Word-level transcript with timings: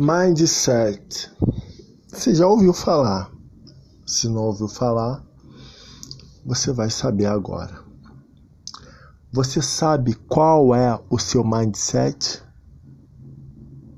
Mindset. 0.00 1.28
Você 2.06 2.32
já 2.32 2.46
ouviu 2.46 2.72
falar? 2.72 3.32
Se 4.06 4.28
não 4.28 4.42
ouviu 4.44 4.68
falar, 4.68 5.26
você 6.46 6.72
vai 6.72 6.88
saber 6.88 7.26
agora. 7.26 7.82
Você 9.32 9.60
sabe 9.60 10.14
qual 10.14 10.72
é 10.72 10.96
o 11.10 11.18
seu 11.18 11.42
mindset? 11.42 12.40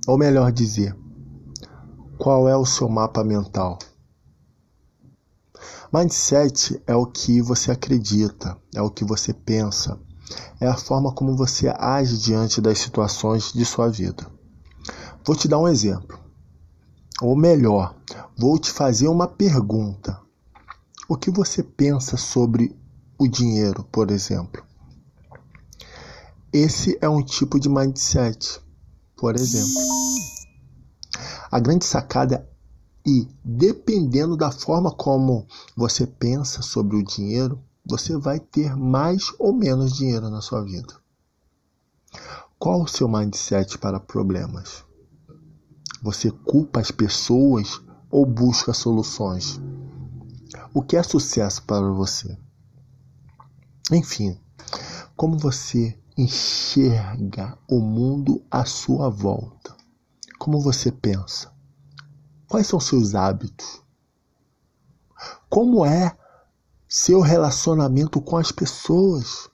Ou 0.09 0.17
melhor 0.17 0.51
dizer, 0.51 0.97
qual 2.17 2.49
é 2.49 2.57
o 2.57 2.65
seu 2.65 2.89
mapa 2.89 3.23
mental? 3.23 3.79
Mindset 5.93 6.83
é 6.87 6.95
o 6.95 7.05
que 7.05 7.43
você 7.43 7.71
acredita, 7.71 8.57
é 8.75 8.81
o 8.81 8.91
que 8.91 9.05
você 9.05 9.35
pensa, 9.35 10.01
é 10.59 10.67
a 10.67 10.79
forma 10.79 11.13
como 11.13 11.37
você 11.37 11.71
age 11.77 12.17
diante 12.17 12.59
das 12.59 12.79
situações 12.79 13.53
de 13.53 13.67
sua 13.67 13.91
vida. 13.91 14.40
Vou 15.25 15.37
te 15.37 15.47
dar 15.47 15.59
um 15.59 15.69
exemplo. 15.69 16.19
Ou 17.21 17.37
melhor, 17.37 17.95
vou 18.37 18.59
te 18.59 18.71
fazer 18.71 19.09
uma 19.09 19.29
pergunta. 19.29 20.21
O 21.09 21.17
que 21.17 21.31
você 21.31 21.63
pensa 21.63 22.17
sobre 22.17 22.75
o 23.19 23.29
dinheiro, 23.29 23.85
por 23.85 24.11
exemplo? 24.11 24.65
Esse 26.53 26.99
é 27.01 27.09
um 27.09 27.23
tipo 27.23 27.61
de 27.61 27.69
mindset, 27.69 28.61
por 29.17 29.37
exemplo. 29.37 29.83
A 31.51 31.61
grande 31.61 31.85
sacada 31.85 32.49
e 33.07 33.29
dependendo 33.45 34.37
da 34.37 34.51
forma 34.51 34.91
como 34.91 35.47
você 35.77 36.07
pensa 36.07 36.63
sobre 36.63 36.97
o 36.97 37.05
dinheiro, 37.05 37.63
você 37.85 38.17
vai 38.17 38.41
ter 38.41 38.77
mais 38.77 39.33
ou 39.39 39.53
menos 39.53 39.93
dinheiro 39.93 40.31
na 40.31 40.41
sua 40.41 40.63
vida. 40.63 40.95
Qual 42.59 42.83
o 42.83 42.89
seu 42.89 43.09
mindset 43.09 43.79
para 43.79 44.01
problemas? 44.01 44.85
Você 46.03 46.31
culpa 46.31 46.81
as 46.81 46.91
pessoas 46.91 47.81
ou 48.11 48.25
busca 48.25 48.73
soluções? 48.73 49.61
O 50.73 50.83
que 50.83 50.97
é 50.97 51.03
sucesso 51.03 51.63
para 51.65 51.91
você? 51.91 52.39
Enfim, 53.93 54.41
como 55.15 55.37
você 55.37 55.99
enxerga 56.17 57.59
o 57.69 57.81
mundo 57.81 58.43
à 58.51 58.65
sua 58.65 59.11
volta? 59.11 59.77
Como 60.39 60.61
você 60.61 60.91
pensa? 60.91 61.53
Quais 62.49 62.67
são 62.67 62.81
seus 62.81 63.15
hábitos? 63.15 63.83
Como 65.49 65.85
é 65.85 66.17
seu 66.89 67.21
relacionamento 67.21 68.21
com 68.23 68.39
as 68.39 68.51
pessoas? 68.51 69.51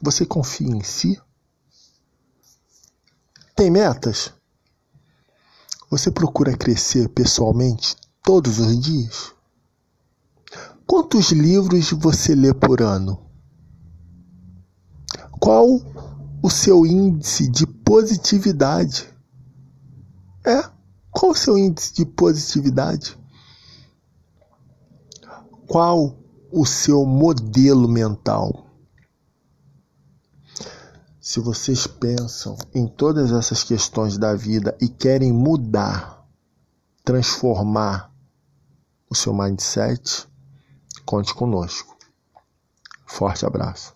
Você 0.00 0.24
confia 0.24 0.68
em 0.68 0.84
si? 0.84 1.20
Tem 3.56 3.70
metas? 3.70 4.37
Você 5.90 6.10
procura 6.10 6.54
crescer 6.54 7.08
pessoalmente 7.08 7.96
todos 8.22 8.58
os 8.58 8.78
dias? 8.78 9.32
Quantos 10.86 11.32
livros 11.32 11.92
você 11.92 12.34
lê 12.34 12.52
por 12.52 12.82
ano? 12.82 13.26
Qual 15.40 15.80
o 16.42 16.50
seu 16.50 16.84
índice 16.84 17.48
de 17.48 17.66
positividade? 17.66 19.08
É, 20.44 20.62
qual 21.10 21.32
o 21.32 21.34
seu 21.34 21.56
índice 21.56 21.94
de 21.94 22.04
positividade? 22.04 23.18
Qual 25.66 26.18
o 26.52 26.66
seu 26.66 27.06
modelo 27.06 27.88
mental? 27.88 28.67
Se 31.28 31.40
vocês 31.40 31.86
pensam 31.86 32.56
em 32.74 32.88
todas 32.88 33.32
essas 33.32 33.62
questões 33.62 34.16
da 34.16 34.34
vida 34.34 34.74
e 34.80 34.88
querem 34.88 35.30
mudar, 35.30 36.26
transformar 37.04 38.10
o 39.10 39.14
seu 39.14 39.34
mindset, 39.34 40.26
conte 41.04 41.34
conosco. 41.34 41.94
Forte 43.04 43.44
abraço. 43.44 43.94